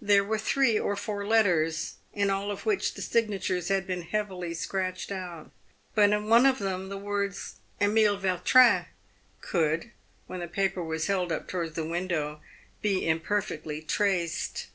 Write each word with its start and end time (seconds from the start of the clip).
There 0.00 0.24
were 0.24 0.38
three 0.38 0.78
or 0.78 0.96
four 0.96 1.26
letters, 1.26 1.96
in 2.14 2.30
all 2.30 2.50
of 2.50 2.64
which 2.64 2.94
the 2.94 3.02
signatures 3.02 3.68
had 3.68 3.86
been 3.86 4.00
heavily 4.00 4.54
scratched 4.54 5.12
out; 5.12 5.50
but 5.94 6.08
in 6.14 6.30
one 6.30 6.46
of 6.46 6.58
them 6.58 6.88
the 6.88 6.96
words" 6.96 7.56
Emile 7.82 8.16
Vautrin" 8.16 8.86
could— 9.42 9.90
when 10.28 10.40
the 10.40 10.48
paper 10.48 10.82
was 10.82 11.08
held 11.08 11.30
up 11.30 11.46
towards 11.46 11.74
the 11.74 11.84
window— 11.84 12.40
be 12.80 13.06
imperfectly 13.06 13.82
traced. 13.82 14.68